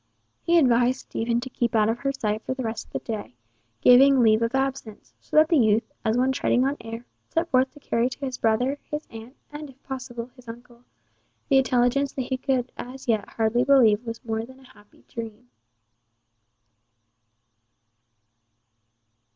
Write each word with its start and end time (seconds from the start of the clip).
He 0.41 0.57
advised 0.57 1.01
Stephen 1.01 1.39
to 1.41 1.49
keep 1.51 1.75
out 1.75 1.87
of 1.87 1.99
her 1.99 2.11
sight 2.11 2.41
for 2.41 2.55
the 2.55 2.63
rest 2.63 2.87
of 2.87 2.91
the 2.93 2.97
day, 3.01 3.35
giving 3.81 4.19
leave 4.19 4.41
of 4.41 4.55
absence, 4.55 5.13
so 5.19 5.35
that 5.35 5.47
the 5.49 5.57
youth, 5.59 5.93
as 6.03 6.17
one 6.17 6.31
treading 6.31 6.65
on 6.65 6.75
air, 6.81 7.05
set 7.29 7.51
forth 7.51 7.69
to 7.75 7.79
carry 7.79 8.09
to 8.09 8.25
his 8.25 8.39
brother, 8.39 8.79
his 8.89 9.05
aunt, 9.11 9.35
and 9.53 9.69
if 9.69 9.83
possible, 9.83 10.31
his 10.35 10.47
uncle, 10.47 10.83
the 11.49 11.59
intelligence 11.59 12.13
that 12.13 12.23
he 12.23 12.37
could 12.37 12.71
as 12.77 13.07
yet 13.07 13.29
hardly 13.29 13.63
believe 13.63 14.03
was 14.03 14.25
more 14.25 14.43
than 14.43 14.59
a 14.61 14.69
happy 14.73 15.05
dream. 15.07 15.49